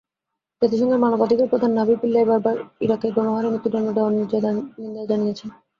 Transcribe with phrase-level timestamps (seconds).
[0.61, 2.55] জাতিসংঘের মানবাধিকার প্রধান নাভি পিল্লাই বারবার
[2.85, 5.49] ইরাকে গণহারে মৃত্যুদণ্ড দেওয়ার নিন্দা জানিয়েছেন।